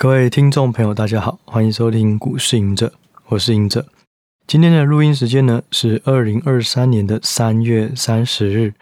[0.00, 2.92] 各位听众朋友，大家好，欢迎收听股市赢者，
[3.30, 3.84] 我是赢者。
[4.46, 8.74] 今天的录音时间呢是二零二三年的三月三十日。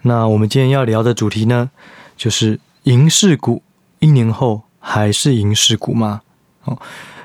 [0.00, 1.70] 那我们今天要聊的主题呢，
[2.16, 3.62] 就是银饰股
[3.98, 6.22] 一年后还是银饰股吗？
[6.64, 6.78] 哦，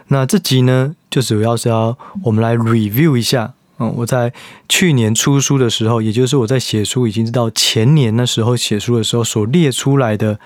[0.09, 3.53] 那这集呢，就主要是要我们来 review 一下。
[3.77, 4.33] 嗯，我在
[4.67, 10.41] 去年出书的时候，也就是我在写书已经到前年那时候写书的时候所列出来的。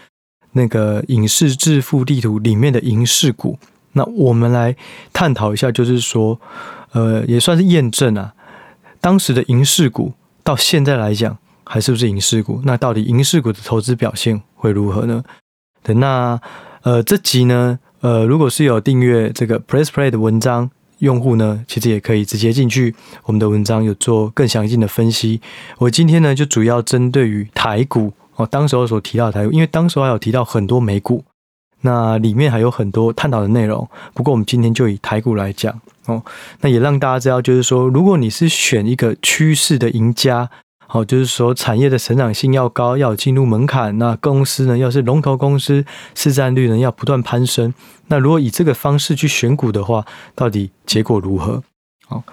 [0.54, 3.57] 那个影视致富地图里面的银势股，
[3.93, 4.75] 那我们来
[5.11, 6.39] 探讨一下，就是说，
[6.91, 8.33] 呃，也算是验证啊，
[9.01, 12.61] 当时的银势股到现在来讲，还是不是银势股？
[12.64, 15.23] 那到底银势股的投资表现会如何呢？
[15.81, 16.39] 对，那
[16.83, 25.42] 呃，这集呢，呃，如果是有订阅这个 Press Play 的文章用户呢，其实也可以直接进去我们的文章，有做更详尽的分析。
[25.79, 28.14] 我今天呢，就主要针对于台股。
[28.36, 31.23] 哦，当时候所提到的台股，因为当时候还有提到很多美股，
[31.82, 33.88] 那里面还有很多探讨的内容。
[34.14, 36.23] 不过我们今天就以台股来讲哦，
[36.61, 40.50] 那也让大家知道，就是说，如果你是选一个趋势的赢家，
[40.89, 47.73] 哦，就是说产业的成长性要高，要有进入门槛，那公司呢要是龙头公司，市占率呢要不断攀升。
[48.08, 51.61] 那如果以这个方式去选股的话，到底结果如何？
[52.09, 52.23] 哦。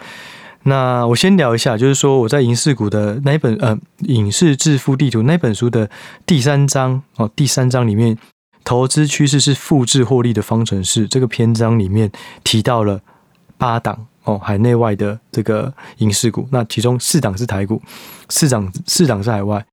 [0.64, 5.88] 那我先聊一下，就是说我在银势股的那一本呃《影视致富地图》那本书的
[6.26, 8.18] 第三章哦，第三章里面
[8.62, 12.12] 投资趋势是复制获利的方程式这个篇章里面
[12.44, 13.00] 提到了
[13.56, 17.80] 八档哦，海内外的这个银势股，那其中四档是台股，
[18.28, 19.64] 四档四档是海外。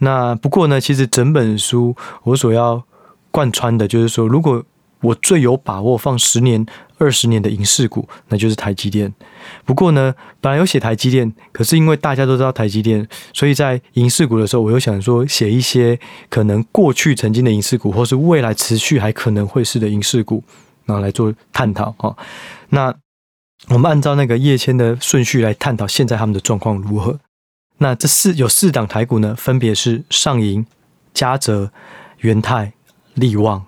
[0.00, 2.84] 那不过呢，其实整本书我所要
[3.30, 4.62] 贯穿的就是说，如果
[5.04, 6.64] 我最有把握放十年、
[6.98, 9.12] 二十年的银势股，那就是台积电。
[9.64, 15.98] 不过呢，本来有写台积电，可是因为大家都知道台积电，所以在银势股的时候，我又想说写一些
[16.30, 20.42] 可能过去曾经的银势股，或是未来持续还可能会是的银势股，
[20.86, 22.16] 然后来做探讨哈。
[22.70, 22.94] 那
[23.68, 27.20] 我们按照那个页签的顺序来探讨现在他们的状况如何。
[27.78, 30.66] 那这四有四档台股呢，分别是上银、
[31.12, 31.70] 嘉泽、
[32.20, 32.72] 元泰、
[33.14, 33.66] 力旺。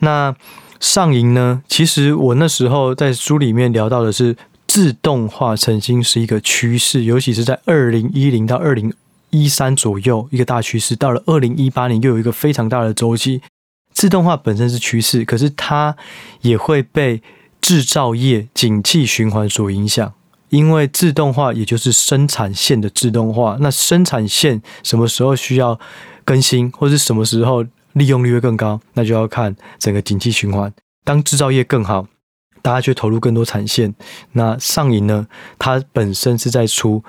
[0.00, 0.34] 那
[0.80, 1.62] 上银呢？
[1.68, 4.36] 其实我那时候在书里面聊到的是，
[4.66, 8.94] 自动化曾经是一个趋势，尤其是在二零一零到二零
[9.30, 10.94] 一三左右一个大趋势。
[10.94, 13.42] 到了二零一八年，又有一个非常大的周期。
[13.92, 15.96] 自动化本身是趋势，可是它
[16.42, 17.20] 也会被
[17.60, 20.12] 制造业景气循环所影响，
[20.50, 23.56] 因为自动化也就是生产线的自动化。
[23.58, 25.80] 那生产线什么时候需要
[26.24, 27.64] 更新，或是什么时候？
[27.92, 30.72] 利用率会更高，那就要看整个景气循环。
[31.04, 32.06] 当制造业更好，
[32.60, 33.94] 大家去投入更多产线。
[34.32, 35.26] 那上银呢？
[35.58, 37.02] 它本身是在出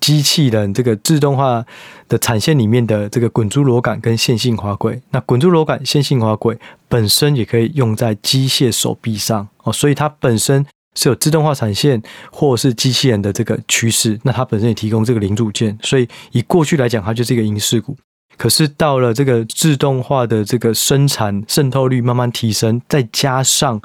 [0.00, 1.64] 机器人这个自动化
[2.08, 5.00] 的产线里面的这个滚珠螺杆跟线性滑轨。
[5.10, 6.58] 那滚珠螺杆、线性滑轨
[6.88, 10.64] 本身也可以用在机械手臂上哦，所以它本身
[10.94, 14.18] 是有自动化产线或是机器人的这个趋势。
[14.22, 17.96] 那它本身也提供这个零组件，所以以过去来讲，它就是一个银饰股。
[18.36, 23.80] 可是到了这个自动化的这个生产渗透率慢慢提升，再加上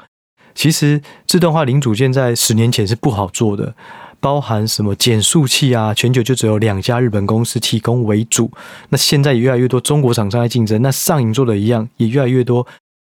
[0.54, 3.74] 其实自动化零组件在十年前是不好做的，
[4.20, 8.50] 包含什么减速器啊，全球就只有两家日本公司提供为主。
[8.90, 12.66] 那现在也越来越多中国厂商在竞争，那上银做的一样，也越来越多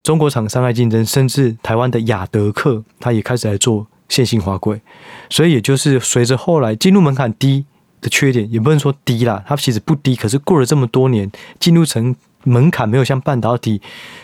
[0.03, 4.81] 中国厂商在竞争，甚至台湾的亚德客，他也开始来做线性滑轨。
[5.29, 7.67] 所以也就是随着后来进入门槛低。
[8.07, 10.15] 的缺点也不能说低啦，它其实不低。
[10.15, 11.29] 可是过了这么多年，
[11.59, 13.83] 进入成门槛没有像半导体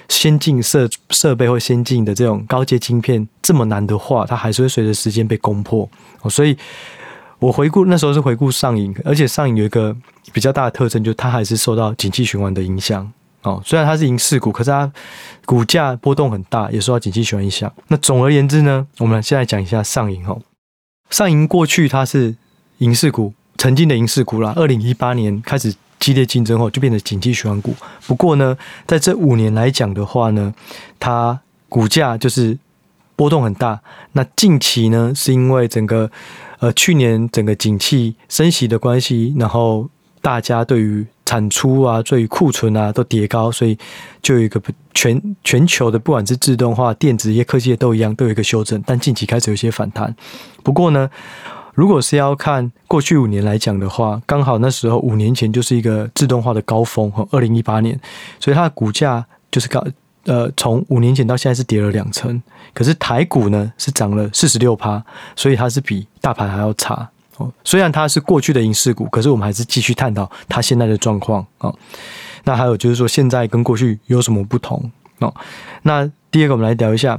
[0.09, 5.89] 先进设设备或先进的这种高阶晶片这么难的话，它还是会随着时间被攻破。
[6.31, 6.57] 所以
[7.41, 9.97] 我回顾那时候是回顾上影，而且上影有一个
[10.33, 13.13] 比较大的特征，就是它还是受到景气循环的影响。
[13.43, 14.89] 哦，虽然它是银势股，可是它
[15.45, 17.73] 股价波动很大，也受到景气循环影响。
[17.89, 20.41] 那总而言之呢，我们现在讲一下上影哦。
[21.11, 22.37] 上影过去它是
[22.79, 23.35] 银势股。
[23.63, 27.73] 曾经的银饰股啦，二零一八年开始激烈竞争后，就变成景气循环股。
[28.09, 28.59] 不过呢，
[28.89, 30.53] 在这五年来讲的话呢，
[30.99, 32.59] 它股价就是
[33.15, 33.81] 波动很大。
[34.15, 36.11] 那近期呢，是因为整个
[36.59, 39.89] 呃去年整个景气升息的关系，然后
[40.21, 43.79] 大家对于产出啊、对于库存啊都叠高，所以
[44.21, 44.61] 就有一个
[44.93, 48.83] 全全球的不管是自动化、电子业、科技业都一样，都有一个修正。
[48.85, 50.13] 但近期开始有些反弹。
[50.65, 51.09] 不过呢。
[51.75, 57.99] 如果是要看过去五年来讲的话，刚好那时候五年前就是一个自动化的高峰，和二零一八年，
[58.39, 59.85] 所以它的股价就是高，
[60.25, 62.41] 呃，从五年前到现在是跌了两成，
[62.75, 65.03] 可是台股呢是涨了四十六趴，
[65.35, 67.09] 所以它是比大盘还要差
[67.39, 67.51] 哦。
[67.65, 71.73] 虽然它是过去的银势股，可是我们还是继续探讨它现在的状况啊。
[72.45, 74.91] 那还有就是说，现在跟过去有什么不同？
[75.21, 75.33] 哦。
[75.83, 77.19] 那第二个，我们来聊一下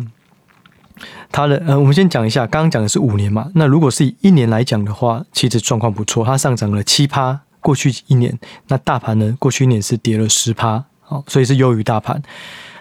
[1.32, 7.42] 它的，呃，我们先讲一下，刚刚讲的是五年嘛，那如果是以一年来讲的话，其实状况不错，它上涨了七趴。
[7.60, 8.38] 过去一年，
[8.68, 9.34] 那大盘呢？
[9.40, 12.22] 过去一年是跌了十趴，好，所以是优于大盘。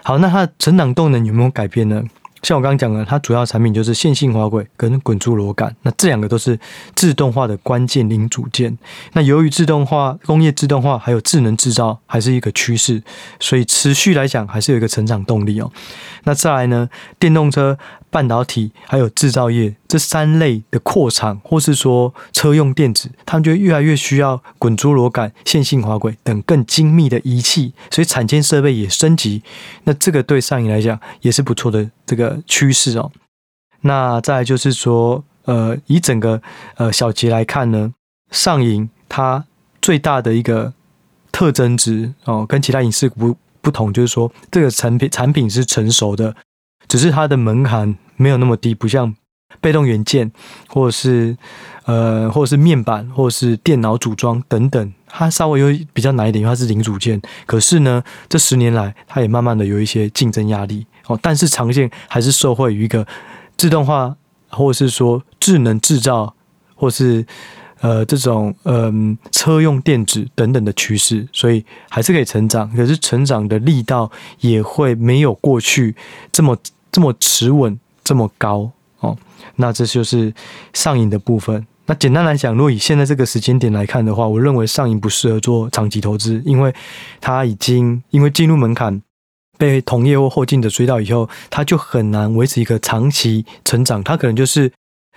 [0.03, 2.03] 好，那它的成长动能有没有改变呢？
[2.43, 6.59] 像我刚刚讲的，它主要产品就是线性滑轨跟滚珠螺杆，那这两个都是
[6.93, 8.77] 自动化的关键零组件。
[9.13, 13.01] 那由于自动化、工业自动化还有智能制造还是一个趋势，
[13.39, 15.71] 所以持续来讲还是有一个成长动力哦。
[16.25, 17.77] 那再来呢，电动车。
[18.13, 29.41] 半导体还有制造业这三类的扩产，或是说车用电子，他们就越来越需要滚珠螺杆、线性滑轨等更精密的仪器，所以产线设备也升级。
[29.85, 33.11] 那这个对上影来讲也是不错的这个趋势哦。
[33.81, 36.41] 那再就是说，呃，以整个
[36.75, 37.93] 呃小节来看呢，
[38.31, 39.45] 上银它
[39.81, 40.73] 最大的一个
[41.31, 46.35] 特征值哦，跟其他影视不不同，就是说这个产品产品是成熟的。
[46.87, 49.15] 只是它的门槛没有那么低，不像
[49.59, 50.31] 被动元件，
[50.67, 51.35] 或者是
[51.85, 57.19] 呃，或者是面板，或者是电脑组装等等，它稍微有比较难一点，因为它是零组件。
[57.45, 61.19] 可是呢，这十年来，它也慢慢的有一些竞争压力哦。
[61.21, 63.05] 但是长线还是受惠于一个
[63.57, 64.15] 自动化，
[64.49, 66.35] 或是说智能制造，
[66.75, 67.25] 或是。
[67.83, 74.09] 呃，这种嗯、呃，车用电子等等的趋势，所以还是可以成长，可是成长的力道
[74.39, 75.93] 也会没有过去
[76.31, 76.57] 这么
[76.93, 78.71] 这么持稳，这么高
[79.01, 79.17] 哦。
[79.57, 80.33] 那这就是
[80.71, 81.67] 上瘾的部分。
[81.85, 86.73] 那简单来讲，如果以现在这个时间点来看的话，我认为上银不适合做长期投资，因为
[87.19, 89.01] 它已经因为进入门槛，
[89.67, 94.71] 被同业或后进的追到以后，它就很难维持一个长期成长，它可能就是。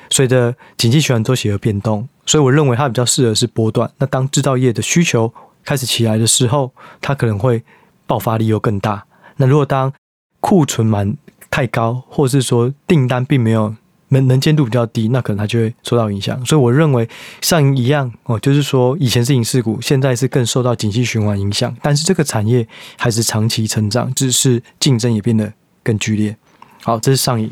[0.08, 3.90] 随着经济循环周期而变动，所以我认为它比较适合是波段。
[3.98, 5.32] 那当制造业的需求
[5.64, 6.70] 开始起来的时候，
[7.00, 7.64] 它可能会
[8.06, 9.04] 爆发力又更大。
[9.38, 9.92] 那如果当
[10.38, 11.16] 库存满
[11.50, 13.74] 太高，或是说订单并没有
[14.08, 16.44] 能能见度比较低，那可能它就会受到影响。
[16.46, 17.08] 所以我认为
[17.40, 22.66] 上一样哦，就是说以前是影视股，现在是更受到景气循环影响，但是这个产业
[22.96, 26.36] 还是长期成长，只是竞争也变得更剧烈。
[26.82, 27.50] 好，这是上银。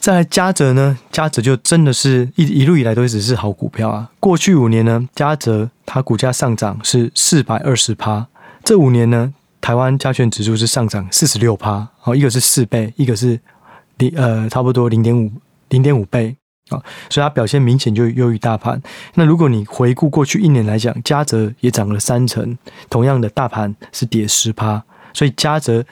[0.00, 4.10] 再来嘉泽呢，嘉泽就真的是一一路以来都一直是好股票啊。
[4.18, 8.26] 过去五年呢，嘉泽它股价上涨是四百二十趴。
[8.64, 11.86] 这五年呢，台湾加权指数是上涨四十六趴。
[12.04, 13.38] 哦，一个是四倍，一个是
[14.00, 15.30] 零呃差不多零点五
[15.68, 16.36] 零点五倍
[16.70, 18.82] 啊，所以它表现明显就优于大盘。
[19.14, 22.58] 那如果你回顾过去一年来讲，嘉泽也涨了三成，
[22.88, 24.82] 同样的大盘是跌十趴，
[25.14, 25.84] 所以嘉泽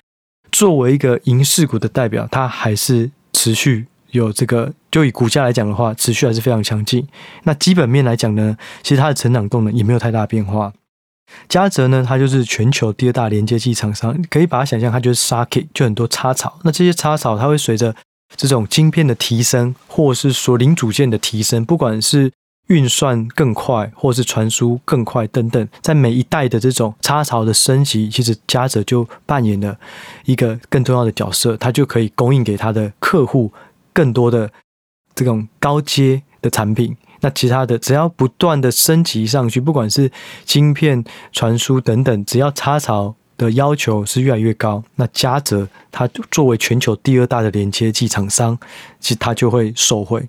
[0.51, 3.87] 作为一个银饰股的代表，它还是持续。
[4.13, 7.07] 有这个，就以股价来讲的话，持续还是非常强劲。
[7.43, 10.73] 那基本面来讲呢，其实它的成长动能也没有太大变化。
[11.49, 16.59] 嘉泽呢，它就是全球第二大连接器厂商，可以把它想象，它就是 socket，就很多插槽。
[16.63, 17.95] 那这些插槽，它会随着
[18.37, 22.33] 这种晶片的提升，或是说零组件的提升，不管是
[22.69, 29.79] 运算更快，或是传输更快等等，在每一代的这种插槽的升级，其实嘉泽就扮演了
[30.25, 33.53] 一个更重要的角色，它就可以供应给它的客户。
[33.91, 34.49] 更多的
[35.13, 40.11] 这种高阶的产品，那其他的只要不断的升级上去，不管是
[40.45, 48.59] 晶片传输等等，只要插槽的要求是越来越高，那嘉泽它作为全球第二大的连接器厂商，
[49.01, 50.29] 其实它就会受惠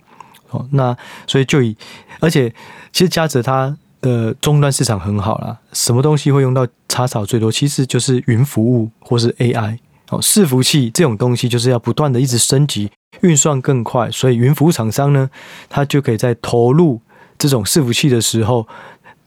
[0.50, 0.68] 哦。
[0.72, 1.76] 那所以就以，
[2.20, 2.50] 而且
[2.92, 7.52] 其实嘉泽它的终端市场很好啦，什么东西会用到插槽最多？
[7.52, 9.78] 其实就是云服务或是 AI
[10.10, 12.92] 哦，伺服器这种东西就是要不断的一直升级。
[13.22, 15.30] 运算更快，所以云服务厂商呢，
[15.68, 17.02] 它就可以在投入
[17.38, 18.66] 这种伺服器的时候，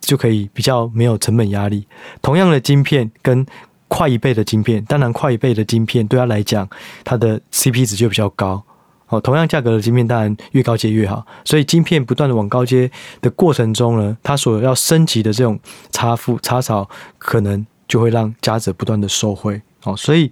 [0.00, 1.86] 就可以比较没有成本压力。
[2.22, 3.44] 同样的晶片跟
[3.88, 6.66] 快一倍的晶片，当然快一倍的晶片对它来讲，
[7.04, 8.62] 它的 CP 值就比较高。
[9.08, 11.26] 哦，同样价格的晶片，当然越高阶越好。
[11.44, 15.60] 所以晶片不断的往高阶的过程中呢，它所要升级的这种
[15.90, 19.60] 插副插槽，可能就会让嘉泽不断的受惠。
[19.84, 20.30] 哦，所以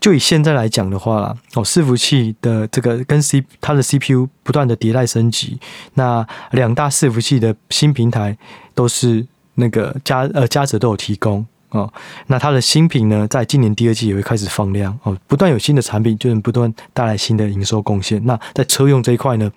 [0.00, 5.58] 就以现在来讲的话啦，哦，伺服器的这个跟 C 它的 CPU 不断的迭代升级，
[5.94, 8.36] 那两大伺服器的新平台
[8.74, 11.92] 都是那个嘉呃嘉泽都有提供哦，
[12.28, 18.24] 那它的新品呢，在今年第二季也会开始放量哦，不断有新的产品，就能不断带来新的营收贡献。
[18.24, 19.50] 那在车用这一块呢，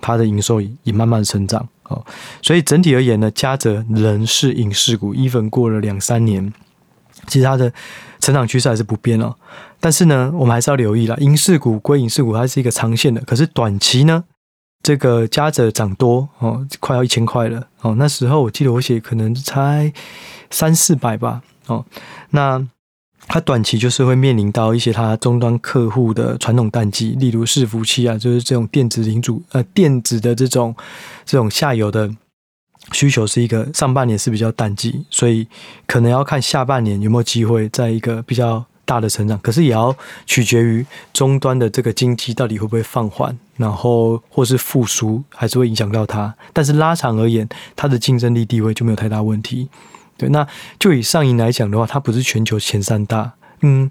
[0.00, 2.04] 它的营收也慢慢成长哦，
[2.42, 6.52] 所以整体而言呢，嘉泽仍是影视股，even 过了两三年。
[7.26, 7.72] 其实它的
[8.20, 9.34] 成长趋势还是不变哦，
[9.78, 13.20] 但是呢，我们还是要留意了，影视股归影视股，它是一个长线的。
[13.22, 14.24] 可是短期呢，
[14.82, 17.94] 这个嘉泽涨多哦，快要一千块了哦。
[17.96, 19.92] 那时候我记得我写可能才
[20.50, 21.84] 三四百吧哦。
[22.30, 22.66] 那
[23.26, 30.74] 它短期就是会面临到一些它终端客户的传统淡季，例如伺服器啊，就是这种电子零主呃电子的这种
[31.24, 32.10] 这种下游的
[32.92, 35.46] 需求是一个上半年是比较淡季，所以
[35.86, 39.96] 可能要看下半年有没有机会在一个比较大的成长，可是也要
[40.26, 46.34] 取决于终端的这个经济到底会不会放缓，然后或是复苏，还是会影响到它。
[46.52, 49.68] 但是拉长而言，它的竞争力地位就没有太大问题。
[50.16, 50.46] 对，那
[50.78, 53.88] 就以上银来讲的话，它不是全球前三大，嗯，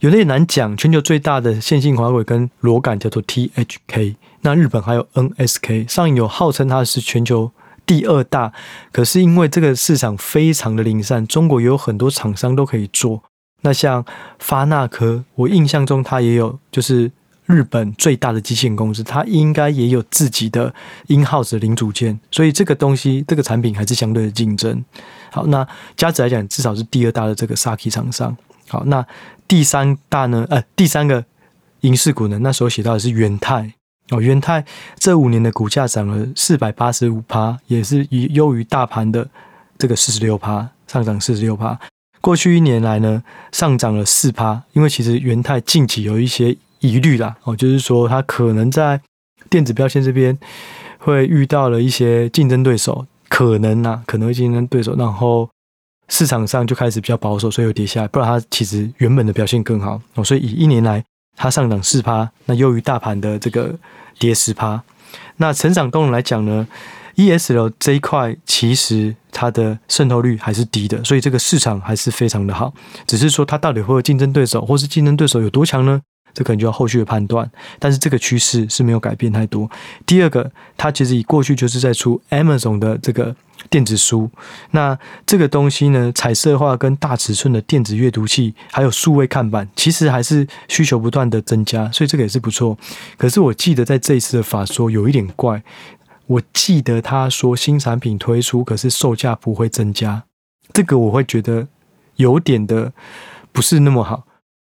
[0.00, 0.74] 有点难讲。
[0.76, 5.86] 全球最大的线性滑轨跟螺杆叫做 THK，那日本还有 NSK。
[5.86, 7.52] 上银有号称它是全球
[7.90, 8.52] 第二大，
[8.92, 13.24] 可是因为这个市场非常的零散，中国也有很多厂商都可以做。
[13.62, 14.04] 那像
[14.38, 17.10] 发那科，我印象中它也有，就是。
[17.46, 20.72] 日本最大的机械公司，它应该也有自己的
[21.08, 24.84] in-house 的零组件，所以这个东西，这个产品还是相对的竞争。
[25.32, 25.66] 好，那
[25.96, 28.36] 加值来讲，至少是第二大的这个 Saki 厂商。
[28.68, 29.04] 好，那
[29.48, 30.46] 第三大呢？
[30.48, 31.24] 呃，第三个
[31.80, 32.38] 银饰股呢？
[32.38, 33.74] 那时候写到的是元泰
[34.10, 34.64] 哦，元泰
[34.98, 39.28] 这五年的股价涨了四百八十五趴，也是优于大盘的
[39.78, 41.78] 这个四十六趴，上涨四十六趴。
[42.20, 46.56] 过去一年来呢，上涨了四趴，因为其实元泰近期有一些。
[46.82, 48.98] 疑虑啦，哦，就是说它可能在
[49.50, 50.38] 电子标签这边
[50.96, 55.46] 会遇到了一些竞争对手，可能啊，可能会竞争对手，然后
[56.08, 58.08] 市场上就开始比较保守，所以有跌下来。
[58.08, 61.04] 不然它其实原本的表现更好哦，所以以一年来
[61.36, 63.74] 它上涨四趴，那优于大盘的这个
[64.18, 64.82] 跌十趴。
[65.36, 66.68] 那成长动能来讲呢
[67.16, 72.72] ，ESL 这一块其实它的渗透率还是低的，所以这个市场还是非常的好。
[73.06, 76.00] 只是说它到底会有竞争对手，或是竞争对手有多强呢？
[76.32, 79.70] 这可能就要后续的判断，但是这个趋势是没有改变太多。
[80.06, 83.34] 第二个，它其实以过去就是在出 Amazon 的这个
[83.68, 84.30] 电子书，
[84.70, 92.78] 那这个东西呢，彩色化跟大尺寸的电子阅读器，还有数位看板，其实还是需求不断的增加，所以这个也是不错。
[93.16, 95.62] 可是我记得在这一次的法说有一点怪，
[96.26, 100.24] 我记得他说新产品推出，可是售价不会增加，
[100.72, 101.68] 这个我会觉得
[102.16, 102.92] 有点的
[103.52, 104.24] 不是那么好。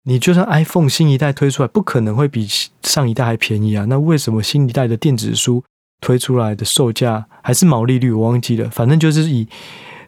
[0.04, 2.46] 你就算 iPhone 新一代推出来，不可能会比
[2.82, 3.84] 上一代还便宜啊？
[3.88, 5.62] 那为什么新一代的电子书
[6.00, 8.10] 推出来的售价还是毛利率？
[8.10, 9.46] 我忘记了，反正就是以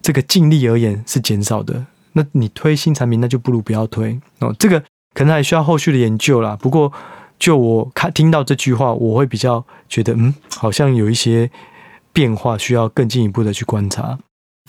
[0.02, 1.86] 这个净利而言是减少的。
[2.12, 4.54] 那你推新产品，那就不如不要推哦。
[4.58, 4.82] 这个
[5.14, 6.56] 可能还需要后续的研究啦。
[6.56, 6.92] 不过
[7.38, 11.50] 就我看听到这句话，我会比较觉得，嗯，好像有一些
[12.12, 14.18] 变化，需要更进一步的去观察。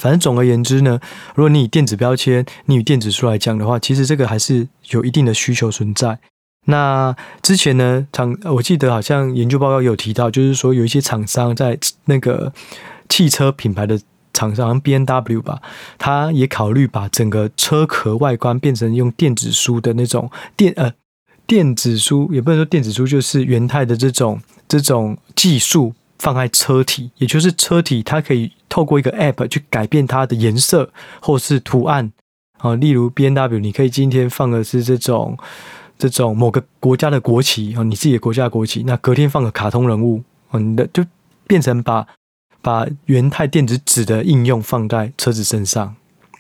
[0.02, 1.00] 反正总而言之呢，
[1.36, 6.20] 如果你以电子标签、你以电子书来讲的话，其实这个还是有一定的需求存在。
[6.66, 12.52] 那之前呢，厂我记得好像研究报告有提到，就是说有一些厂商在那个
[13.08, 14.00] 汽车品牌的
[14.34, 15.62] 厂商，BMW 吧，
[15.98, 20.92] 他也考虑把整个车壳外观变成用电子书的那种电呃
[21.48, 25.94] 电子书，也不能说电子书，就是元太的这种这种技术。
[26.18, 30.91] 放在车体，也就是车体，它可以透过一个 App 去改变它的颜色
[31.22, 32.12] 或是图案
[32.57, 32.75] 啊。
[32.75, 35.38] 例如 B N W，你可以今天放的是这种
[35.98, 38.84] 这种某个国家的国旗啊，你自己的国家的国旗。
[38.84, 41.05] 那隔天放个卡通人物啊，你的就
[41.48, 42.07] 变成把
[42.62, 45.95] 把元太电子纸的应用放在车子身上。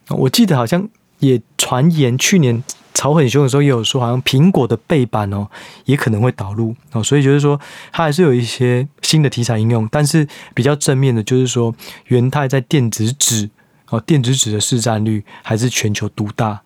[0.09, 0.87] 我记得好像
[1.19, 2.63] 也传言去年。
[2.95, 5.47] 炒很凶的时候，也有说好像苹果的背板哦，
[5.83, 7.59] 也可能会导入哦，所以就是说
[7.91, 11.75] 它还是有一些新的题材应用，但是比较正面的，就是说
[12.05, 13.49] 元泰在电子纸
[13.89, 16.61] 哦，电子纸的市占率还是全球独大。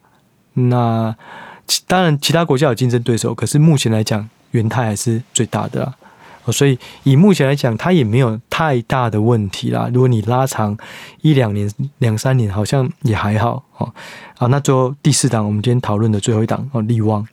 [0.53, 1.13] 那
[1.67, 5.95] 其当然其他国家有竞争对手，可是目前来讲，元泰还是最大的啦。
[6.51, 9.89] 所以以目前来讲，它也没有太大的问题啦。
[9.93, 10.77] 如果你拉长
[11.22, 13.93] 一两年、两三年，好像也还好哦。
[14.36, 17.27] 好，那最后第四档，我们今天讨论的最后一档哦，力旺。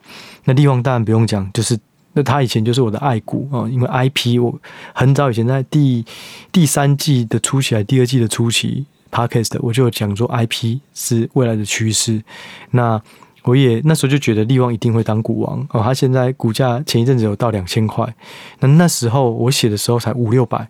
[0.45, 1.79] 那力旺当然不用讲，就是
[2.13, 4.59] 那它以前就是我的爱股哦，因为 IP 我
[4.95, 6.05] 很早以前在第
[6.53, 12.23] 第三季的初期，还第二季的初期，Podcast 我就有讲说 IP 是未来的趋势。
[12.71, 13.01] 那
[13.47, 18.15] 我也那时候就觉得力旺一定会当股王哦，他现在股价前一阵子有到两千块，
[18.59, 20.69] 那那时候我写的时候才五六百，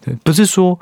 [0.00, 0.76] 对，不是说，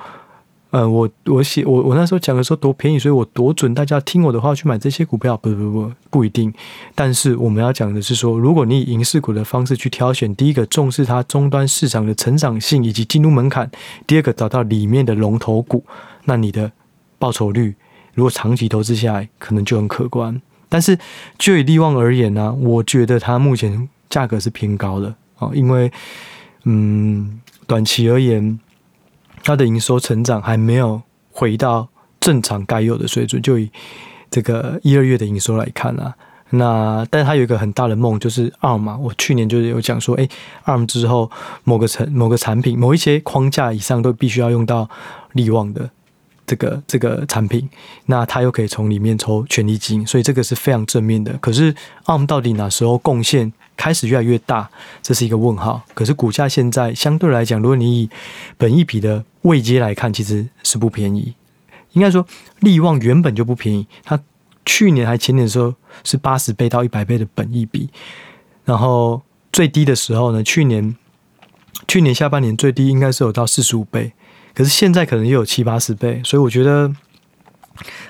[0.71, 6.51] 呃，我我写我我那时候讲的时候多便宜，所以我多准，大家听我的话去买这些股票，不不不不一定。
[6.95, 13.71] 但是我们要讲的是说，如果你以银饰股的方式去挑选，第一个重视它终端市场的成长性以及进入门槛，
[14.07, 15.85] 第二个找到里面的龙头股，
[16.25, 16.73] 那你的
[17.19, 17.77] 报酬率
[18.15, 20.41] 如果长期投资下来，可能就很可观。
[20.68, 20.99] 但是
[21.38, 25.90] 就以力旺而言呢、我觉得它目前价格是偏高的哦，因为
[26.64, 28.59] 嗯，短期而言，
[29.42, 31.88] 它的营收成长还没有回到
[32.21, 33.42] 正常该有的水准。
[33.42, 33.71] 就以
[34.30, 36.14] 这个一二月的营收来看啊，
[36.50, 38.97] 那但是他有一个很大的梦，就是 ARM 嘛。
[38.97, 40.28] 我去年就是有讲说，哎
[40.64, 41.30] ，ARM 之后
[41.64, 44.88] 某个产某个产品某一些框架以上都必须要用到
[45.33, 45.90] 力旺的
[46.47, 47.69] 这个这个产品，
[48.07, 51.33] 那他又可以从里面抽权利金，所以这个是非常正面的。
[51.39, 51.75] 可是
[52.05, 54.71] ARM 到底哪时候贡献开始越来越大，
[55.03, 55.83] 这是一个问号。
[55.95, 58.11] 可是股价现在相对来讲，如果你以
[58.57, 61.35] 本益比的位阶来看，其实是不便宜。
[61.93, 62.27] 应该说，
[62.61, 64.21] 力旺原本就不便宜，它。
[64.67, 65.75] 去年还前年的时候
[66.05, 67.91] 是八十倍到一百倍的本益比，
[68.65, 69.21] 然后
[69.53, 70.97] 最低的时候呢，去年
[71.87, 74.15] 去年下半年最低应该是有到四十五倍，
[74.55, 76.91] 可是现在可能又有七八十倍，所以我觉得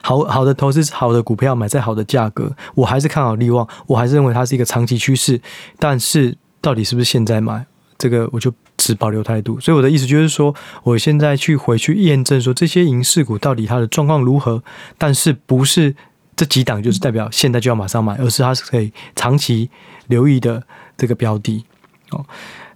[0.03, 5.41] 好好的投资好的股票买在好的价格，我还是看好力旺，我还是认为它是一个长期趋势，
[5.79, 9.59] 但是到底是不是现在买，这个我就持保留态度。
[9.59, 14.63] 所以我的意思就是说，我现在去回去验证说这些银饰股到底它的状况如何，
[14.99, 15.97] 但是不是。
[16.37, 19.71] 这几档就是代表现在就要马上买，而是它是可以长期
[20.09, 20.61] 留意的
[20.97, 21.65] 这个标的
[22.11, 22.27] 哦。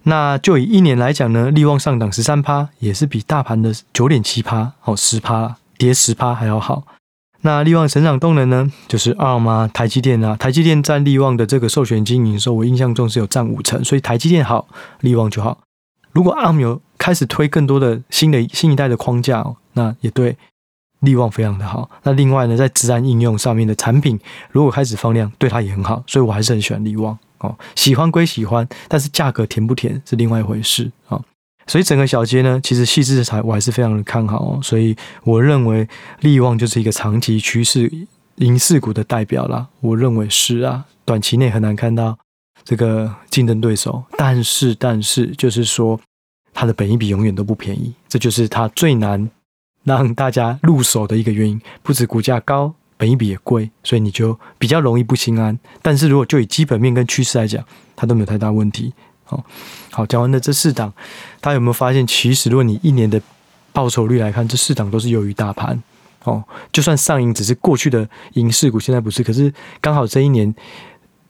[0.03, 6.83] 那就以一年来讲呢，力旺上涨十三趴，也是比大盘的九点七趴哦，十趴跌十趴还要好。
[7.41, 14.67] 那力旺成长动能呢，就是 ARM 啊，台积电啊，台积电占力旺的这个授权经营时候，我印象中是有占五成，所以台积电好，
[15.01, 15.59] 力旺就好。
[16.11, 20.37] 如果 ARM 有开始推更多的新的新一代的框架哦，那也对。
[21.01, 24.19] 力旺非常的好，那另外呢，在自然应用上面的产品，
[24.51, 27.57] 如果开始放量，对它也很好，所以我还是很喜欢力旺哦。
[27.75, 31.25] 喜欢归喜欢，但是价格甜不甜是另外一回事啊、哦。
[31.67, 34.59] 所以整个小街呢，其实细致材我还是非常的看好哦。
[34.61, 35.87] 所以我认为
[36.21, 37.91] 力旺就是一个长期趋势
[38.35, 39.67] 银饰股的代表啦。
[39.81, 42.17] 我认为是啊，短期内很难看到
[42.63, 45.99] 这个竞争对手，但是但是就是说
[46.53, 49.29] 它的本益比永远都不便宜，这就是它最难。
[49.85, 55.57] 让大家入手的一个原因，不止股价高，本一比也贵，所以你就比较容易不心安。
[55.81, 57.63] 但是如果就以基本面跟趋势来讲，
[57.95, 58.93] 它都没有太大问题。
[59.23, 59.41] 好，
[59.89, 60.91] 好，讲完了这四档，
[61.39, 63.21] 大家有没有发现，其实如果你一年的
[63.71, 65.81] 报酬率来看，这四档都是优于大盘。
[66.25, 70.53] 哦，就算上银只是过去的银饰股，现在不是，可是刚好这一年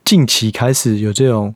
[0.04, 1.54] 近期开始有这种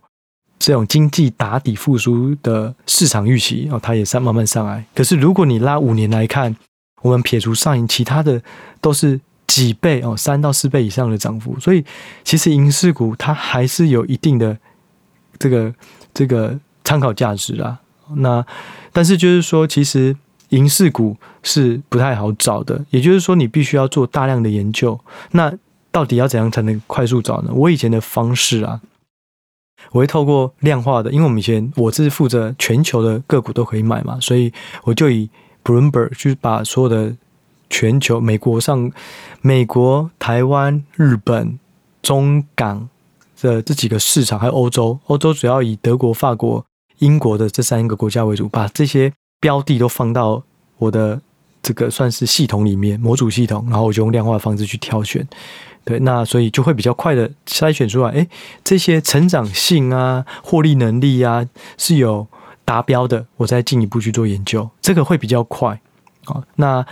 [0.61, 4.85] 这种经济打底复苏的市场预期，哦，它也上慢慢上来。
[4.95, 6.55] 可是如果你拉五年来看，
[7.03, 8.41] 我们撇除上影，其他的
[8.81, 11.59] 都是几倍哦，三到四倍以上的涨幅。
[11.61, 11.85] 所以
[12.23, 14.57] 其实银饰股它还是有一定的
[15.39, 15.75] 这个
[16.13, 17.79] 这个参考价值啦。
[18.17, 18.45] 那
[18.93, 20.17] 但是就是说，其实
[20.51, 22.85] 银饰股是不太好找的。
[22.91, 24.99] 也就是说，你必须要做大量的研究。
[25.33, 25.53] 那
[25.91, 27.51] 到底要怎样才能快速找呢？
[27.53, 28.81] 我以前的方式啊，
[29.93, 34.53] 我会透过量化的，因为我们以前我是负责全球的个股都可以买嘛，所以
[34.85, 35.29] 我就以。
[35.67, 37.17] Bloomberg 就是把所有的
[37.69, 38.91] 全球美国上
[39.41, 41.59] 美国、台湾、日本、
[42.03, 42.89] 中港
[43.41, 46.65] 的这几个市场，还有欧洲，欧洲主要以德国、法国、
[46.99, 50.43] 英国的这三个国家为主，把这些标的都放到
[50.79, 51.21] 我的
[51.63, 55.27] 这个算是系统里面，模组系统，然后我就用量化的方式去挑选。
[55.85, 58.27] 对，那所以就会比较快的筛选出来，哎，
[58.63, 61.47] 这些成长性啊、获利能力啊
[61.77, 62.27] 是有。
[62.67, 65.79] 达标的，我再进一步去做研究，这个会比较快
[66.25, 66.43] 啊。
[66.57, 66.83] 那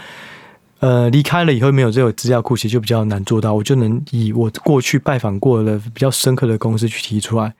[0.82, 3.54] 呃，离开了以后没有这个资料库，其实就比较难做到。
[3.54, 7.54] 我就能以我过去拜访过的比较深刻的公司去提出来。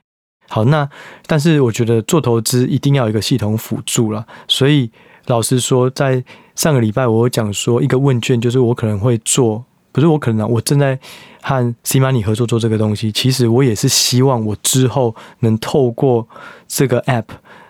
[0.49, 0.87] 好，那
[1.25, 4.27] 但是我觉得做投资一定要有一个系统辅助了。
[4.47, 4.91] 所以
[5.27, 6.23] 老实说，在
[6.55, 10.99] 上个礼拜我讲说一个问卷，就是我可能会做，不是我可能，我正在
[11.41, 13.11] 和 C-Money 合作做这个东西。
[13.11, 16.27] 其实我也是希望我之后能透过
[16.67, 17.25] 这个 App。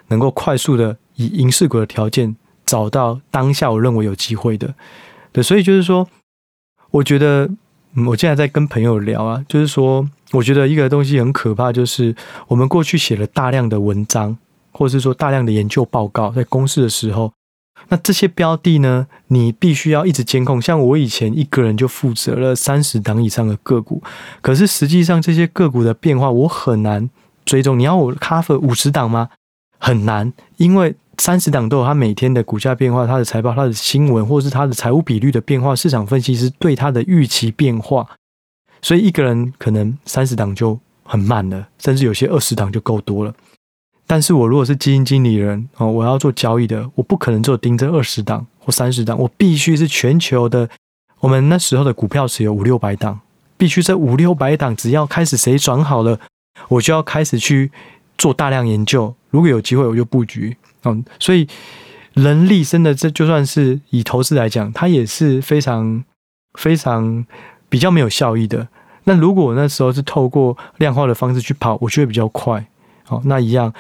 [0.10, 2.36] 能够快速的以银饰股的条件
[2.66, 4.72] 找到当下我认为有机会的，
[5.34, 6.08] 对，所以就是说，
[6.92, 7.50] 我觉得，
[8.08, 12.16] 我现在在跟朋友聊啊，就是说，我觉得一个东西很可怕，就是
[12.48, 14.38] 我们过去写了大量的文章，
[14.72, 17.34] 或者是说大量的研究报告，在公示的时候，
[17.90, 20.62] 那这些标的呢，你必须要一直监控。
[20.62, 24.02] 像我以前一个人就负责了三十档以上的个股，
[24.42, 27.10] 可是实际上这些个股的变化我很难
[27.44, 27.78] 追踪。
[27.78, 29.30] 你要我 cover 五十档吗？
[29.80, 38.08] 很难，因为三十档都有它每天的股价变化、它的财报、它的新闻，或者是它的财务比率的变化、市场分析师对它的预期变化，
[38.82, 43.34] 所以一个人可能三十档就很慢了，甚至有些二十档就够多了。
[44.08, 50.70] 但是我如果是基金经理人哦，我要做交易的，我不可能做盯着二十档或三十档，我必须是全球的。
[51.20, 53.22] 我们那时候的股票持有五六百档，
[53.56, 56.20] 必须这五六百档，只要开始谁转好了，
[56.68, 57.72] 我就要开始去
[58.18, 59.16] 做大量研究。
[59.34, 60.56] 如果有机会，我就布局。
[60.84, 61.48] 嗯，所以
[62.14, 66.04] 人力真的，这就算是以投资来讲，它也是非常
[66.54, 67.26] 非常
[67.68, 68.68] 比较没有效益的。
[69.06, 72.64] 那如果我那时候是透过量化的方式去跑，我觉得比较快。
[73.06, 73.74] 好，那一样，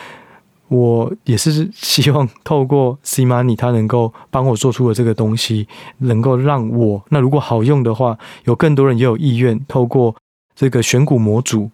[0.69, 5.67] 我也是希望透过 C Money，它能够帮我做出的这个东西，
[5.99, 10.15] 能够让我那如果好用的话，有更多人也有意愿透过
[10.55, 11.69] 这个选股模组，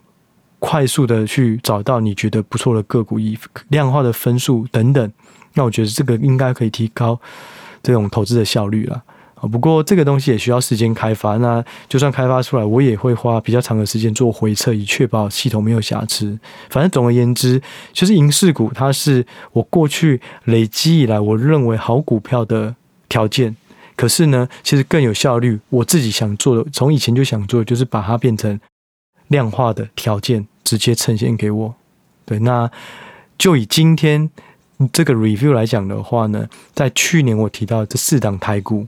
[0.60, 3.36] 快速的去找到你觉得不错的个股，以
[3.68, 5.12] 量化的分数等等。
[5.54, 7.20] 那我觉得这个应该可以提高
[7.82, 9.02] 这种投资的效率了。
[9.50, 11.38] 不过这个东西也需要时间开发。
[11.38, 16.38] 那就算开发出来，我也会花比较长的时间做回测，以确保系统没有瑕疵。
[16.68, 17.60] 反正总而言之，
[17.92, 22.76] 就是银饰股，它是我过去累积以来我认为好股票的
[23.08, 23.56] 条件。
[23.96, 28.60] 可是呢，其实更有效率，我自己想做的，从以前就想做，就是把它变成
[29.30, 31.74] 量化的条件，直接呈现给我。
[32.24, 32.70] 对，那
[33.36, 34.30] 就以今天
[34.92, 38.86] 这个 review 来讲的话呢，在去年我提到这四档台股。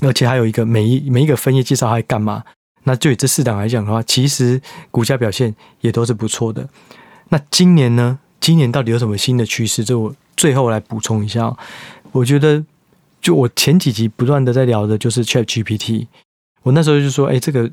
[0.00, 2.44] 而且还有一个每一每一个分页介绍还干嘛？
[2.84, 6.68] 那就以这四档来讲的话，其实股价表现也都是不错的。
[7.30, 8.18] 那今年呢？
[8.38, 9.82] 今年到底有什么新的趋势？
[9.82, 11.56] 这我最后来补充一下。
[12.12, 12.62] 我觉得，
[13.22, 16.08] 就我前几集不断的在聊的就是 ChatGPT。
[16.62, 17.70] 我那时候就说，哎，这个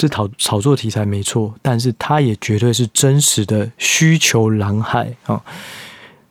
[0.00, 5.42] 是炒炒作题材没错，但是它也绝对是真实的需求蓝海啊。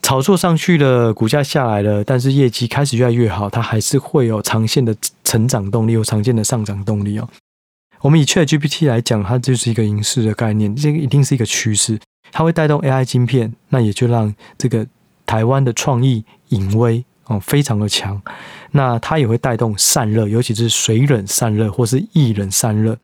[0.02, 7.28] 炒作上去了，股价下来了，但是业绩开始越来越好，它还是会有长线的成长动力，有长线的上涨动力哦。
[8.00, 12.00] 我们以 ChatGPT 来讲，它就是一个影视的概念，这个一定是一个趋势，
[12.32, 14.86] 它会带动 AI 晶片，那也就让这个
[15.26, 18.22] 台湾的创意隐威哦非常的强，
[18.72, 22.98] 那它也会带动散热，尤其是水冷散热或是液冷散热，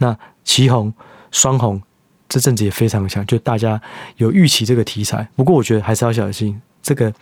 [0.00, 0.92] 那奇红、
[1.30, 1.80] 双红。
[2.28, 3.80] 这阵子也非常强，就大家
[4.18, 5.28] 有预期这个题材。
[5.34, 7.12] 不过我觉得还是要小心这个。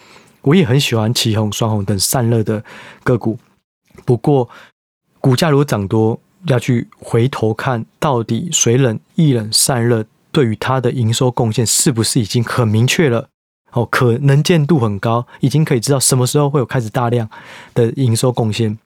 [0.43, 2.63] 我也很喜欢奇红、双红等散热的
[3.03, 3.39] 个股。
[4.05, 4.49] 不过
[5.19, 13.29] 股价如果涨多，要去回头看到底水冷、液冷散热对于它的营收贡献是不是已经很明确了？
[13.73, 17.29] 哦，可能见度很高，已经可以知道什么时候会有开始大量
[17.75, 18.79] 的营收贡献。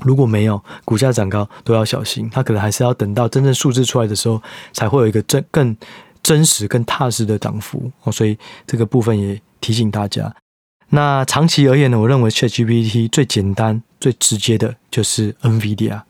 [0.00, 2.28] 如果没有股价涨高，都要小心。
[2.30, 5.76] 它可能还是要等到真正数字出来的时候，才会有一个真更
[6.22, 8.10] 真实、更踏实的涨幅哦。
[8.10, 10.34] 所以这个部分也提醒大家。
[10.88, 16.00] 那长期而言呢，我认为 ChatGPT 最简单、最直接的就是 NVIDIA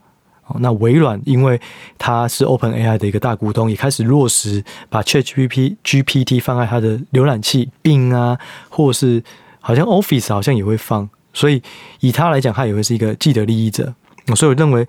[0.45, 0.57] 哦。
[0.59, 1.61] 那微软因为
[1.97, 8.37] 它是 OpenAI 的一个大股东，也开始落实把 ChatGPT GPT 放在它的浏览器，Bing 啊，
[8.69, 9.23] 或是
[9.61, 11.09] 好像 Office 好像也会放。
[11.33, 11.61] 所以
[11.99, 13.93] 以他来讲，他也会是一个既得利益者。
[14.35, 14.87] 所以我认为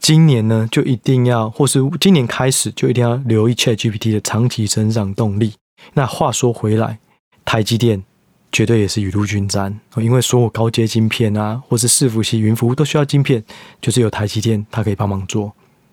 [0.00, 5.52] 今年呢，就一定要，或是今年开始就一定要留意 ChatGPT 的长期成长动力。
[5.94, 6.98] 那话说回来，
[7.44, 8.02] 台积电
[8.50, 13.44] 绝对也是雨露均沾，因为所有高阶晶片啊，或是伺服器、云服务都需要晶片，
[13.80, 15.52] 就是有台积电它可以帮忙做。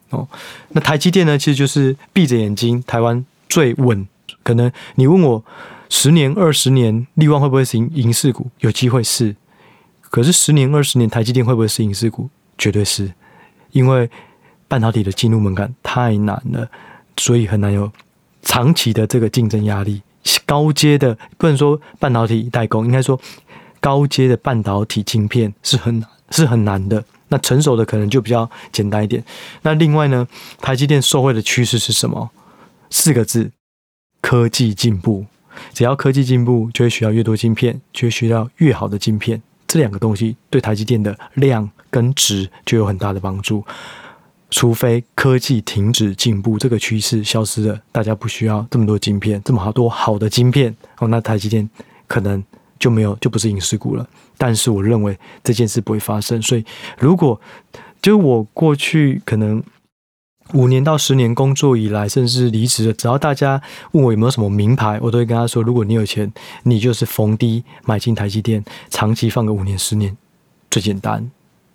[0.10, 0.28] 哦，
[0.70, 4.08] 那台积电呢，其实就是闭着眼睛，台湾最稳。
[4.44, 5.44] 可能你问我
[5.90, 8.50] 十年、二十年，力旺会不会是银势股？
[8.60, 9.36] 有机会是。
[10.16, 12.30] 可是十年、二十年，台积电会不会是影视股？
[12.58, 13.12] 绝对是，
[13.72, 14.10] 因为
[14.66, 16.70] 半导体的进入门槛太难了，
[17.18, 17.92] 所以很难有
[18.42, 20.02] 长期的这个竞争压力。
[20.46, 23.20] 高阶的不能说半导体代工，应该说
[23.82, 26.02] 高阶的半导体晶片是很
[26.32, 27.04] 是很难的。
[27.28, 29.22] 那成熟的可能就比较简单一点。
[29.64, 30.26] 那另外呢，
[30.62, 32.30] 台积电受惠的趋势是什么？
[32.90, 33.52] 四个字：
[34.22, 35.26] 科技进步。
[35.74, 39.42] 只要科技进步，就会需要越多晶片，就会需要越好的晶片。
[39.68, 43.64] 这两个东西对台积电的量跟值就有很大的帮助，
[44.50, 51.70] 除非科技停止进步，这个趋势消失了，大家不需要这么多晶片，这么好多好的晶片哦，那台积电
[52.08, 52.44] 可能
[52.80, 54.08] 就没有，就不是影视股了。
[54.38, 56.64] 但是我认为这件事不会发生，所以
[56.98, 57.40] 如果
[58.02, 59.64] 就我过去可能。
[60.54, 66.32] 五年到十年工作以来，甚至离职了，只要大家问我有没有什么名牌，我都会跟他说：如果你有钱，
[66.64, 70.16] 你就是逢低买进台积电，长期放个五年、十年，
[70.70, 71.30] 最简单，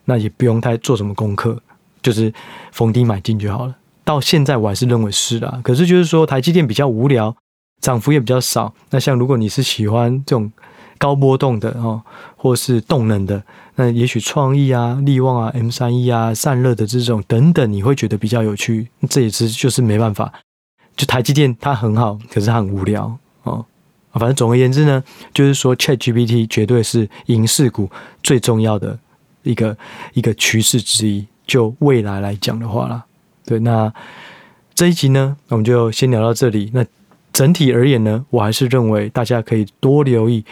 [0.05, 1.61] 那也不用太做什么功课，
[2.01, 2.33] 就是
[2.73, 3.75] 逢低买进就好了。
[4.05, 7.35] 到现在我还是认为是啦，可是就是说台积电比较无聊，
[7.81, 8.73] 涨幅也比较少。
[8.91, 10.51] 那像如果你是喜欢这种。
[11.01, 12.03] 高波动的哦，
[12.37, 13.43] 或是动能的，
[13.81, 18.87] 那也许创意啊、力旺啊、M 三 E 啊、散热的这种等等，你会觉得比较有趣。
[19.09, 20.31] 这也是就是没办法，
[20.95, 23.65] 就台积电它很好，可是它很无聊哦。
[24.13, 27.91] 反正总而言之呢，就是说 ChatGPT 绝对是影视股
[28.23, 28.99] 最重要的
[29.45, 29.75] 一个
[30.13, 31.27] 一个趋势之一。
[31.47, 33.03] 就未来来讲的话啦，
[33.47, 33.91] 对，那
[34.75, 36.71] 这一集呢，我们就先聊到这里。
[36.75, 36.85] 那
[37.33, 40.45] 整体而言呢，我还是认为大家可以多留意。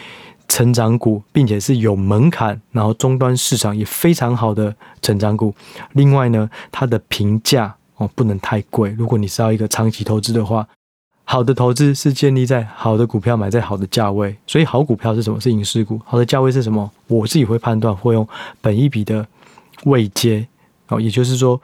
[0.49, 5.55] 成长股，并且是有门槛，然后终端市场也非常好的成长股。
[5.93, 8.91] 另外呢，它的评价哦，不能太贵。
[8.99, 10.67] 如果你是要一个长期投资的话，
[11.25, 14.35] 好的投资是建立在好的股票买在好的价位。
[14.47, 15.39] 所以好股票是什么？
[15.39, 16.01] 是影视股。
[16.05, 16.91] 好的价位是什么？
[17.07, 18.27] 我自己会判断，会用
[18.63, 19.27] 本一比的
[19.85, 20.49] 位阶
[20.89, 21.61] 哦，也就是说，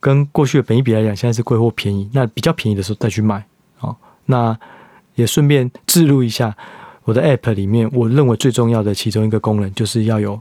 [0.00, 2.10] 跟过去的本一比来讲，现在是贵或便宜。
[2.12, 3.46] 那比较便宜的时候再去买
[3.78, 3.94] 哦。
[4.24, 4.58] 那
[5.14, 6.56] 也顺便记录一下，
[7.06, 10.38] 我的 App 里面，我认为最重要的其中一个功能，就是要有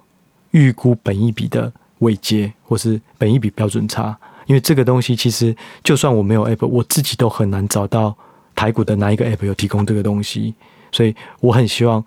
[0.49, 4.17] 预估本一笔的位阶，或是本一笔标准差。
[4.47, 8.15] 因为这个东西其实，就算我没有 app，我自己都很难找到
[8.55, 10.55] 台股的哪一个 app 有提供这个东西，
[10.91, 12.03] 所以我很希望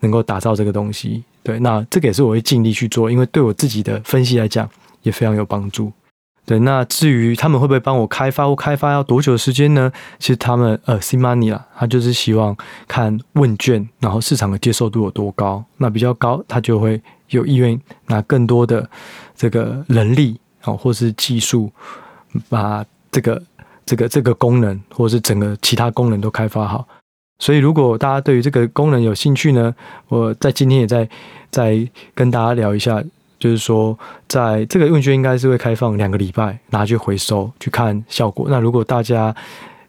[0.00, 1.22] 能够打造这个东西。
[1.44, 4.68] 对，那这个也是我会尽力去做，因为对我自己的分析来讲
[5.02, 5.92] 也非常有帮助。
[6.50, 9.92] 对，那至于他们会不会帮我开发或开发要多久的时间呢？
[10.18, 12.56] 其实他们呃，C-money 啦，他就是希望
[12.88, 18.90] 看问卷，然后市场的接受度有多高，那比较高，他就会有意愿拿更多的
[19.36, 20.40] 这个人力。
[20.64, 21.70] 哦，或是技术，
[22.48, 23.40] 把这个、
[23.86, 26.84] 这个、这个功能，或是整个其他功能都开发好。
[27.38, 29.72] 所以，如果大家对于这个功能有兴趣呢，
[30.08, 31.08] 我在今天也在
[31.50, 33.02] 再跟大家聊一下，
[33.40, 33.98] 就是说，
[34.28, 38.46] 在这个问卷应该是会开放两个礼拜，拿去回收去看效果。
[38.48, 39.34] 那如果大家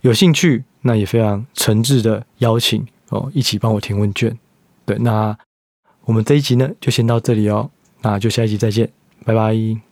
[0.02, 4.36] 有兴趣，那也非常诚挚的邀请哦，一起帮我填问卷。
[4.86, 5.38] 对，那
[6.06, 7.70] 我们这一集呢就先到这里哦，
[8.02, 8.90] 那就下一集再见，
[9.26, 9.91] 拜拜。